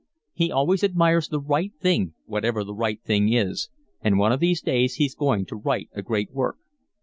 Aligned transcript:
He 0.33 0.51
always 0.51 0.83
admires 0.83 1.27
the 1.27 1.39
right 1.39 1.71
thing 1.79 2.15
whatever 2.25 2.63
the 2.63 2.73
right 2.73 2.99
thing 3.03 3.31
is, 3.31 3.69
and 4.01 4.17
one 4.17 4.31
of 4.31 4.39
these 4.39 4.59
days 4.63 4.95
he's 4.95 5.13
going 5.13 5.45
to 5.45 5.55
write 5.55 5.89
a 5.93 6.01
great 6.01 6.31
work. 6.31 6.57